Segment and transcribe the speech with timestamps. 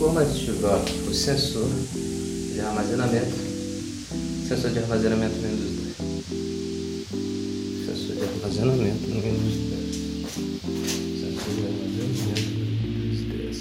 [0.00, 1.68] como ativar o sensor
[2.54, 3.36] de armazenamento,
[4.48, 5.96] sensor de armazenamento no Windows 10.
[7.84, 9.92] Sensor de armazenamento no Windows 10.
[11.20, 13.60] Sensor de armazenamento no Windows 10.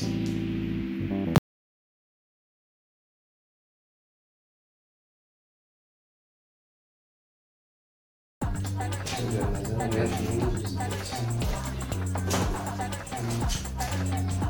[9.03, 10.71] Sensor de armazenamento no Windows
[14.39, 14.48] 10.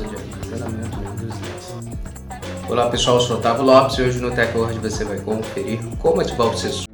[0.00, 2.70] Sensor de armazenamento no Windows 10.
[2.70, 6.46] Olá pessoal, eu sou Otávio Lopes e hoje no TechWord você vai conferir como ativar
[6.46, 6.86] o sensor.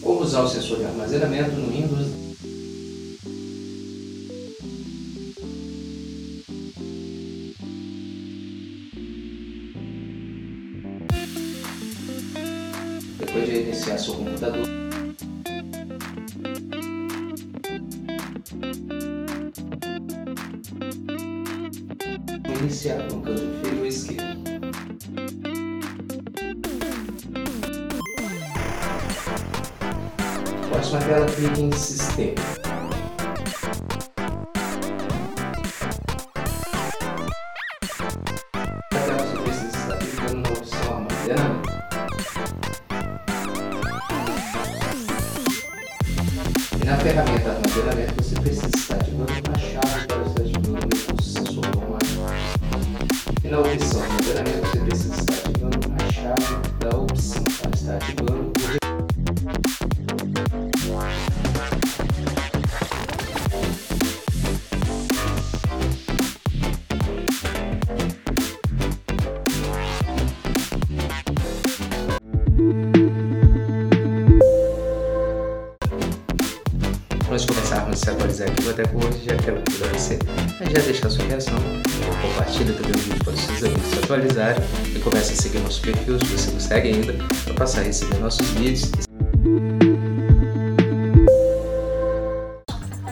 [0.00, 1.95] Como usar o sensor de armazenamento no Windows
[13.36, 14.66] Depois de iniciar seu computador,
[22.58, 24.22] iniciar no canto inferior esquerdo.
[30.70, 32.34] Próxima tela, clique em Sistema.
[38.92, 41.75] Você precisa estar clicando na opção Armazenamento.
[46.86, 52.20] Na ferramenta Armazenamento você precisa estar ativando uma chave para estar ativando o sensor automático.
[53.42, 58.52] E na opção Armazenamento você precisa estar ativando a chave da opção para estar ativando
[58.52, 58.56] o
[60.88, 61.36] nós
[77.96, 80.18] se atualizar aqui no TechWord, já quero convidar você
[80.60, 81.54] a já deixar sua reação,
[82.20, 84.62] compartilha também o vídeo para os seus amigos se atualizarem
[84.94, 87.14] e comece a seguir nosso perfil se você não segue ainda,
[87.44, 88.90] para passar a receber nossos vídeos.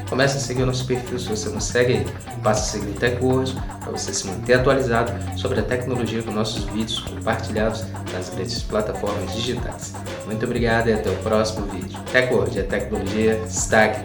[0.09, 2.13] Comece a seguir o nosso perfil se você não segue ainda.
[2.43, 6.65] Passe a seguir o TechWord para você se manter atualizado sobre a tecnologia com nossos
[6.67, 9.93] vídeos compartilhados nas grandes plataformas digitais.
[10.27, 11.99] Muito obrigado e até o próximo vídeo.
[12.13, 14.05] TechWord, a tecnologia está.